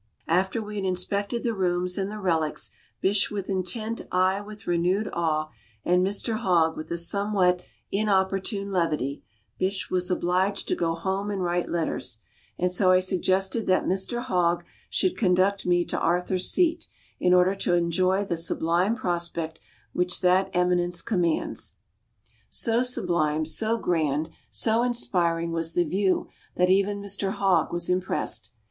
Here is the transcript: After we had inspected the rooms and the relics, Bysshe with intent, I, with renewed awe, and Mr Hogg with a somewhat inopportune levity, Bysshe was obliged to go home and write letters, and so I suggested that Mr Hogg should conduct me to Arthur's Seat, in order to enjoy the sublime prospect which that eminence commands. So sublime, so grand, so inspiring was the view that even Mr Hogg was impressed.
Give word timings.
After 0.27 0.63
we 0.63 0.77
had 0.77 0.83
inspected 0.85 1.43
the 1.43 1.53
rooms 1.53 1.95
and 1.95 2.09
the 2.09 2.17
relics, 2.17 2.71
Bysshe 3.01 3.29
with 3.29 3.51
intent, 3.51 4.01
I, 4.11 4.41
with 4.41 4.65
renewed 4.65 5.07
awe, 5.13 5.51
and 5.85 6.03
Mr 6.03 6.37
Hogg 6.37 6.75
with 6.75 6.89
a 6.89 6.97
somewhat 6.97 7.61
inopportune 7.91 8.71
levity, 8.71 9.21
Bysshe 9.59 9.91
was 9.91 10.09
obliged 10.09 10.67
to 10.69 10.75
go 10.75 10.95
home 10.95 11.29
and 11.29 11.43
write 11.43 11.69
letters, 11.69 12.21
and 12.57 12.71
so 12.71 12.89
I 12.89 12.97
suggested 12.97 13.67
that 13.67 13.85
Mr 13.85 14.23
Hogg 14.23 14.63
should 14.89 15.15
conduct 15.15 15.67
me 15.67 15.85
to 15.85 15.99
Arthur's 15.99 16.49
Seat, 16.49 16.87
in 17.19 17.31
order 17.31 17.53
to 17.53 17.75
enjoy 17.75 18.25
the 18.25 18.37
sublime 18.37 18.95
prospect 18.95 19.59
which 19.93 20.21
that 20.21 20.49
eminence 20.51 21.03
commands. 21.03 21.75
So 22.49 22.81
sublime, 22.81 23.45
so 23.45 23.77
grand, 23.77 24.31
so 24.49 24.81
inspiring 24.81 25.51
was 25.51 25.73
the 25.73 25.85
view 25.85 26.27
that 26.55 26.71
even 26.71 27.03
Mr 27.03 27.33
Hogg 27.33 27.71
was 27.71 27.87
impressed. 27.87 28.51